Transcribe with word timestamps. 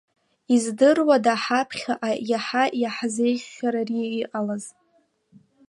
Издыруада 0.55 1.33
ҳаԥхьаҟа 1.43 2.11
иаҳа 2.31 2.63
иаҳзеиӷьхар 2.81 3.75
ари 3.81 3.99
иҟалаз. 4.21 4.65